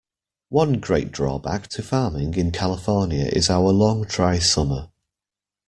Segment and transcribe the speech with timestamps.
[0.49, 4.89] One great drawback to farming in California is our long dry summer.